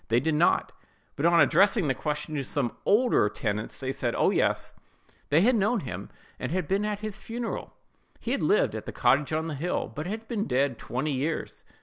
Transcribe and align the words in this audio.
They 0.07 0.19
did 0.19 0.33
not; 0.33 0.71
but 1.15 1.27
on 1.27 1.39
addressing 1.39 1.87
the 1.87 1.93
question 1.93 2.33
to 2.33 2.43
some 2.43 2.75
older 2.87 3.29
tenants, 3.29 3.77
they 3.77 3.91
said, 3.91 4.15
"Oh, 4.15 4.31
yes;" 4.31 4.73
they 5.29 5.41
had 5.41 5.53
known 5.55 5.81
him, 5.81 6.09
and 6.39 6.51
had 6.51 6.67
been 6.67 6.85
at 6.85 7.01
his 7.01 7.19
funeral; 7.19 7.75
he 8.19 8.31
had 8.31 8.41
lived 8.41 8.73
at 8.73 8.87
the 8.87 8.91
cottage 8.93 9.31
on 9.31 9.45
the 9.45 9.53
hill, 9.53 9.87
but 9.95 10.07
had 10.07 10.27
been 10.27 10.47
dead 10.47 10.79
twenty 10.79 11.11
years. 11.13 11.63